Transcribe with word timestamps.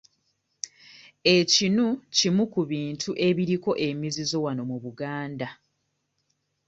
Ekinu 1.35 1.85
kimu 2.15 2.43
ku 2.53 2.61
bintu 2.71 3.09
ebiriko 3.27 3.71
emizizo 3.87 4.37
wano 4.45 4.63
mu 4.69 4.77
Buganda. 4.83 5.49